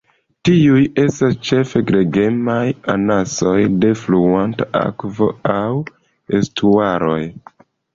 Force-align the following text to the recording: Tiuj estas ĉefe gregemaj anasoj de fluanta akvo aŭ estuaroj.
Tiuj 0.47 0.79
estas 1.03 1.37
ĉefe 1.49 1.81
gregemaj 1.91 2.57
anasoj 2.95 3.55
de 3.85 3.95
fluanta 4.03 4.71
akvo 4.85 5.33
aŭ 5.63 5.73
estuaroj. 6.43 7.25